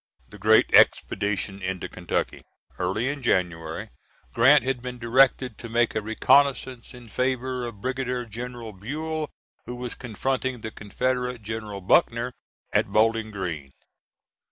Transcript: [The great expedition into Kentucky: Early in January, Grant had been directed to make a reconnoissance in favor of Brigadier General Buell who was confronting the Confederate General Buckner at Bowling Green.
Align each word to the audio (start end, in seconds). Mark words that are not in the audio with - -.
[The 0.29 0.39
great 0.39 0.73
expedition 0.73 1.61
into 1.61 1.87
Kentucky: 1.87 2.41
Early 2.79 3.07
in 3.07 3.21
January, 3.21 3.91
Grant 4.33 4.63
had 4.63 4.81
been 4.81 4.97
directed 4.97 5.59
to 5.59 5.69
make 5.69 5.93
a 5.93 6.01
reconnoissance 6.01 6.95
in 6.95 7.07
favor 7.07 7.67
of 7.67 7.81
Brigadier 7.81 8.25
General 8.25 8.73
Buell 8.73 9.29
who 9.67 9.75
was 9.75 9.93
confronting 9.93 10.61
the 10.61 10.71
Confederate 10.71 11.43
General 11.43 11.81
Buckner 11.81 12.33
at 12.73 12.87
Bowling 12.87 13.29
Green. 13.29 13.69